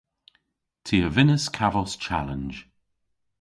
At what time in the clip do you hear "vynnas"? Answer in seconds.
1.15-1.45